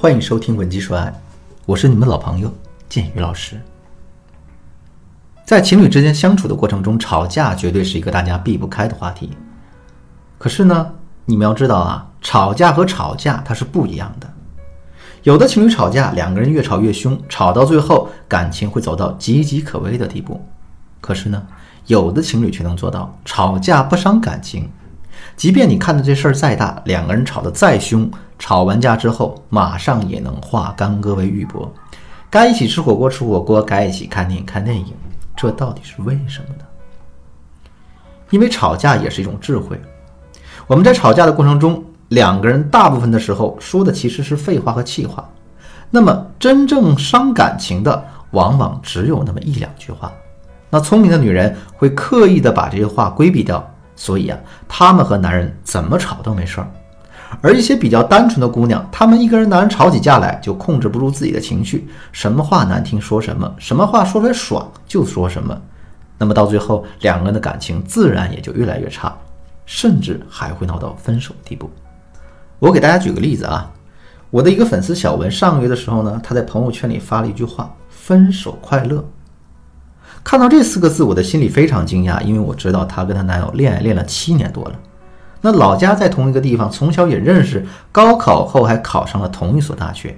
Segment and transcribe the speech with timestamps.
[0.00, 1.06] 欢迎收听《文姬说爱》，
[1.66, 2.54] 我是你们的老朋友
[2.88, 3.60] 建宇老师。
[5.44, 9.30] 在情侣之间相处的过程中，吵架绝对是一个大家避不开的话题。
[10.38, 10.92] 可是呢，
[11.24, 14.30] 你们要知道啊，吵架和吵架它是不一样的。
[15.24, 20.40] 有的情侣吵架，两个人越吵越凶，吵到最后感情会走到岌岌可危的地步。
[21.00, 21.44] 可是呢，
[21.86, 24.70] 有的情侣却能做到吵架不伤感情。
[25.38, 28.10] 即便你看的这事儿再大，两个人吵得再凶，
[28.40, 31.68] 吵完架之后马上也能化干戈为玉帛，
[32.28, 34.92] 该一起吃火锅吃火锅，该一起看电影看电影，
[35.36, 36.64] 这到底是为什么呢？
[38.30, 39.80] 因为吵架也是一种智慧。
[40.66, 45.30] 我们在吵架的过程中，两个人大部分的时候说的其实是废话和气话，
[45.88, 50.12] 那么真正伤感情的，往往只有那么一两句话。
[50.68, 53.64] 那聪明的女人会刻意的把这些话规避掉。
[54.00, 54.38] 所以啊，
[54.68, 56.70] 她们和男人怎么吵都没事儿，
[57.42, 65.60] 而一些比较单纯的姑娘，她们一跟人男人吵起架来，就控制不住自己的情绪，什么话难听说什么，什么话说出来爽就说什么，
[66.16, 69.12] 那么到最后，两个人的感情自然也就越来越差，
[69.66, 71.68] 甚至还会闹到分手的地步。
[72.60, 73.68] 我给大家举个例子啊，
[74.30, 79.04] 我的一个粉丝小文，上个月的时候呢，她在朋友圈里发了一句话：“分手快乐。”
[80.28, 84.72] 看到这四个字，我的心里非常惊讶，因为我知道她跟她男友恋爱恋了七年多了，
[85.40, 90.14] 那老家在同一个地方，从小也认识，高考后还考上了同一所大学。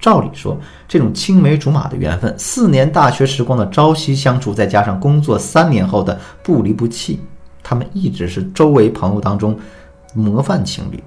[0.00, 7.20] 照理说，这种青梅竹马的缘分，四年大学时光的朝夕相处，再加上工作三年后的不离不弃，
[7.62, 9.56] 他们一直是周围朋友当中
[10.14, 11.00] 模范情侣。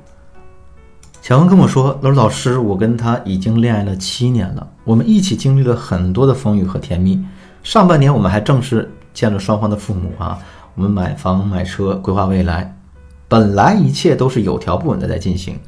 [1.22, 7.22] 小文跟我说：“罗老师，我跟他已经恋爱了七年了，我们一起经历了很多的风雨和甜蜜。”
[7.64, 10.40] 上半年我们还正式见了双方的父母啊，
[10.76, 12.76] 我们买房买车，规划未来，
[13.28, 15.60] 本来一切都是有条不紊的在进行。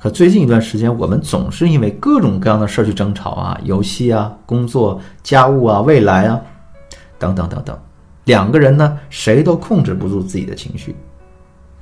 [0.00, 6.40] 可最近一段时间，我们总是因为各种各样的事儿去争吵啊，游戏啊，工作、家务啊，未来啊，
[7.18, 7.78] 等等等等。
[8.24, 10.96] 两个人呢，谁都控制不住自己的情绪。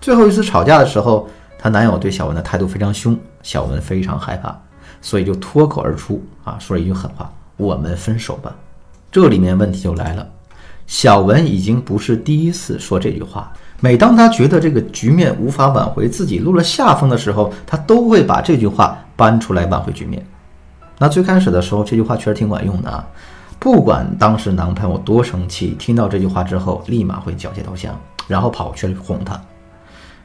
[0.01, 4.57] 最后一次吵架的时候，她男友对小文的态度非常凶，小文非常害怕，
[5.01, 8.55] 所以就脱口而出啊，说了一句狠话：“我们分手吧。”
[9.11, 10.29] 这里面问题就来了，
[10.87, 13.51] 小文已经不是第一次说这句话。
[13.81, 20.25] 每当他觉得这个局面无法挽回，自己落了下风的时候，他都会把这句话搬出来挽回局面。
[20.99, 23.07] 那最开始的时候，这句话确实挺管用的啊。
[23.59, 29.41] 不管当时男朋友多生气，听到这句话之后，立马会缴械投降，然后跑去哄他。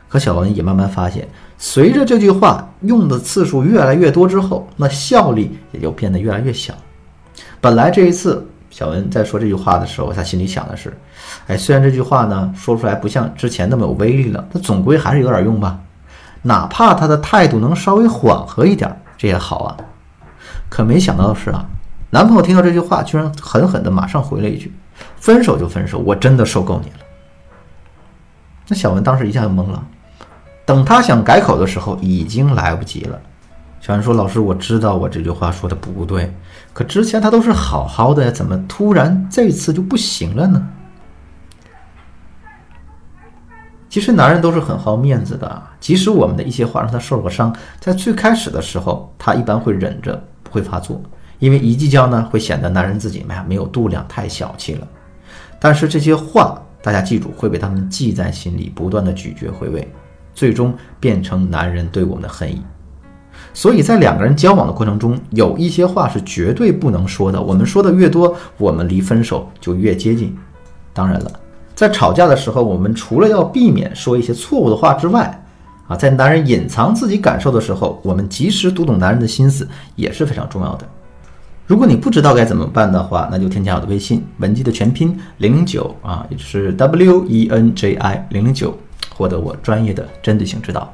[0.09, 1.27] 可小文也慢慢发现，
[1.57, 6.73] 随着这句话用的次数越来越多之后，那效力也就变得越来越小。
[7.61, 8.45] 本来这一次。
[8.73, 10.91] 小文在说这句话的时候，他心里想的是：
[11.45, 15.79] 哎，虽然这句话呢说出来不像之前那么有威力了，但总归还是有点用吧。
[16.41, 19.77] 哪怕他的态度能稍微缓和一点，这也好啊。
[20.69, 21.63] 可没想到的是啊，
[22.09, 24.73] 男朋友听到这句话，居然狠狠的马上回了一句
[25.21, 26.97] ：“分手就分手，我真的受够你了。”
[28.67, 29.83] 那小文当时一下就懵了。
[30.65, 33.21] 等他想改口的时候，已经来不及了。
[33.83, 36.33] 小安说：“老师，我知道我这句话说的不对，
[36.71, 40.69] 可之前他都是好好的呀，怎么突然这次就不行了呢？”
[43.91, 51.01] 其实男人都是很好面子的，即使我们的一些话让他受了伤，在最开始的时候，他一般会忍着不会发作，
[51.39, 54.87] 因为一计较呢，会显得男人自己没有度量，太小气了。
[55.59, 59.85] 但是这些话大家记住，会被他们记在心里，不断的咀嚼回味，
[60.33, 62.61] 最终变成男人对我们的恨意。
[63.53, 67.39] 所以在两个人交往的过程中，有一些话是绝对不能说的。
[67.39, 70.35] 我们说的越多，我们离分手就越接近。
[70.91, 71.31] 当然了，
[71.75, 75.43] 在吵架的时候，我们除了要避免说一些错误的话之外，
[75.87, 80.87] 啊，在男人隐藏自己感受的时候，我们及时读懂男人的心思也是非常重要的。
[81.67, 88.77] 如果你不知道该怎么办的话，那就添加我的微信文姬的全拼零零九啊，也就是 W E N J I 零零九，
[89.15, 90.91] 获得我专业的针对性指导。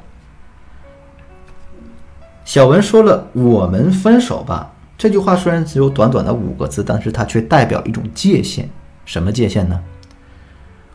[2.49, 8.67] 小文说了“我们分手吧”这句话，虽然只有短短的五个字，但是它却代表一种界限。
[9.05, 9.79] 什么界限呢？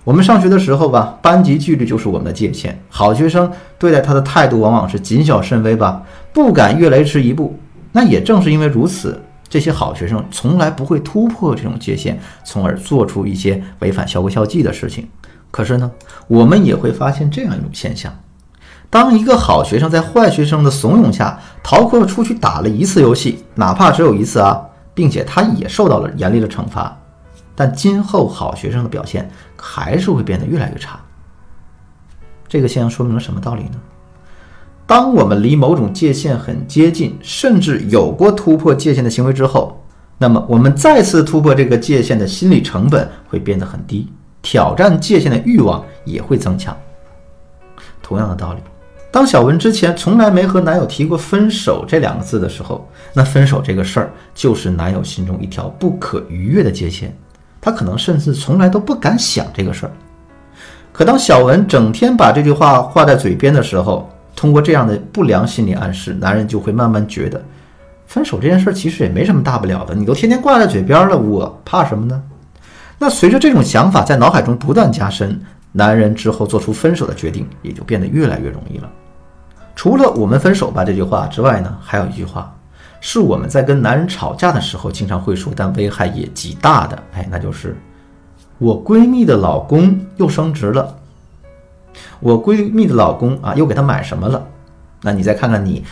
[0.02, 2.76] 我们上学的时候吧，班级纪律就是我们的界限。
[2.88, 3.48] 好学生
[3.78, 6.02] 对待他的态度往往是谨小慎微吧，
[6.32, 7.56] 不敢越雷池一步。
[7.92, 15.08] 那也正是因为如此，这些好学生从来不会突破这种界限，从而做出一些违反校规校纪的事情。
[15.52, 15.88] 可是呢，
[16.26, 18.12] 我们也会发现这样一种现象。
[18.94, 24.64] 当一个好学生在坏学生的怂恿下逃课出去打了一次游戏，哪怕只有一次啊，
[24.94, 26.96] 并且他也受到了严厉的惩罚，
[27.56, 30.96] 但今后好学生的表现还是会变得越来越差。
[32.46, 33.80] 这个现象说明了什么道理呢？
[34.86, 39.84] 当我们离某种界限很接近，甚至有过突破界限的行为之后，
[40.18, 44.08] 那么我们再次突破这个界限的心理成本会变得很低，
[44.40, 46.76] 挑战界限的欲望也会增强。
[48.00, 48.60] 同样的道理，
[49.14, 57.16] 当小文之前从来没和男友提过分手这两个字的时候，那分手这个事儿就是男友心中一条不可逾越的界限，
[57.60, 59.92] 他可能甚至从来都不敢想这个事儿。
[60.92, 67.40] 可当小文整天把这句话挂在嘴边的时候，通过这样的不良心理暗示，男人就会慢慢觉得，
[68.08, 69.94] 分手这件事其实也没什么大不了的。
[69.94, 72.20] 你都天天挂在嘴边了，我怕什么呢？
[72.98, 75.40] 那随着这种想法在脑海中不断加深，
[75.70, 78.90] 男人之后做出分手的决定也就变得越来越容易了。
[79.74, 82.54] 除了“我们分手吧”这句话之外呢，还有一句话
[83.00, 86.96] 是我们在跟男人吵架的时候经常会说，但危害也极大的。
[87.12, 87.76] 哎，那就是
[88.58, 90.96] 我闺蜜的老公又升职了。
[92.20, 94.42] 我闺蜜的老公啊，又给她买什么了？
[95.02, 95.84] 那你再看看你，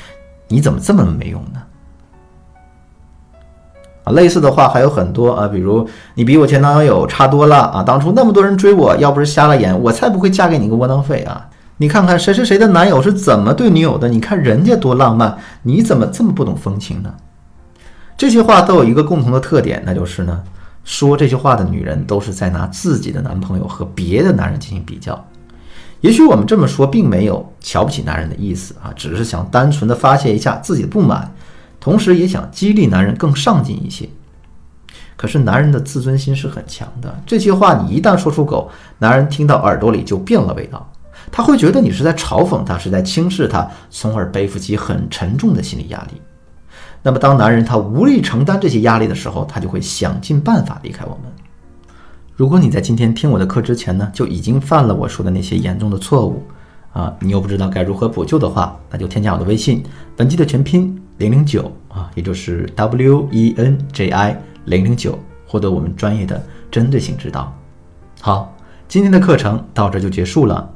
[0.48, 1.62] 你怎么这么没用呢？
[4.04, 11.48] 啊，类似的话还有很多啊，比如你比我前男友差多了啊，当初那么多人追我，要不是瞎了眼，我才不会嫁给你个窝囊废啊！
[11.82, 14.08] 你看看谁谁谁的男友是怎么对女友的？
[14.08, 17.12] 你看人家多浪漫，你怎么这么不懂风情呢？
[18.16, 20.44] 这些话都有一个共同的特点，那就是呢，
[20.84, 25.26] 说这些话的女人都是在拿自己的男朋友和别的男人进行比较。
[26.02, 31.34] 也许我们这么说并没有瞧不起男人的意思啊，只是想单纯的发泄一下自己的不满，
[31.80, 34.08] 同时也想激励男人更上进一些。
[35.16, 40.91] 可是男人的自尊心是很强的，这些话你一旦说出口，男人听到耳朵里就变了味道，
[41.32, 46.20] 他会觉得你是在嘲讽他，是在轻视他，从而背负起很沉重的心理压力。
[47.02, 51.32] 那么当男人他无力承担这些压力的时候，他就会想尽办法离开我们。
[52.36, 56.42] 如果你在今天听我的课之前呢，就已经犯了我说的那些严重的错误，
[56.92, 59.82] 啊，你又不知道该如何补救的话，那就添加我的微信，
[60.14, 67.52] 本期的全拼零零九啊，也就是 W E N J I 零零九，获得我们专业的针对性指导。
[68.20, 68.54] 好，
[68.86, 70.70] 今天的课程到这就结束了。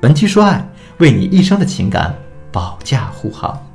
[0.00, 0.66] 本期说爱，
[0.96, 2.14] 为你一生的情感
[2.50, 3.69] 保驾护航。